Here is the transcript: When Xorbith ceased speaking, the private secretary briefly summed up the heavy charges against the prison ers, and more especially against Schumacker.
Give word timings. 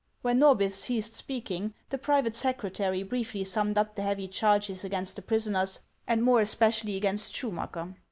When 0.23 0.39
Xorbith 0.39 0.71
ceased 0.73 1.13
speaking, 1.13 1.75
the 1.89 1.97
private 1.99 2.35
secretary 2.35 3.03
briefly 3.03 3.43
summed 3.43 3.77
up 3.77 3.93
the 3.93 4.01
heavy 4.01 4.27
charges 4.27 4.83
against 4.83 5.15
the 5.15 5.21
prison 5.21 5.55
ers, 5.55 5.79
and 6.07 6.23
more 6.23 6.41
especially 6.41 6.95
against 6.95 7.33
Schumacker. 7.35 7.93